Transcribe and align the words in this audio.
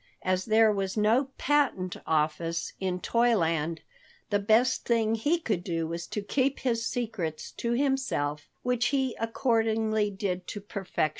As 0.23 0.45
there 0.45 0.71
was 0.71 0.97
no 0.97 1.27
patent 1.37 1.95
office 2.07 2.73
in 2.79 3.01
Toyland, 3.01 3.81
the 4.31 4.39
best 4.39 4.83
thing 4.83 5.13
he 5.13 5.37
could 5.37 5.63
do 5.63 5.85
was 5.85 6.07
to 6.07 6.23
keep 6.23 6.61
his 6.61 6.83
secrets 6.83 7.51
to 7.57 7.73
himself, 7.73 8.49
which 8.63 8.87
he 8.87 9.15
accordingly 9.19 10.09
did 10.09 10.47
to 10.47 10.59
perfection. 10.59 11.09